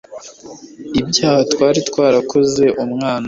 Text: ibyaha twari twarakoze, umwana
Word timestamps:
ibyaha 0.99 1.41
twari 1.51 1.79
twarakoze, 1.89 2.65
umwana 2.83 3.19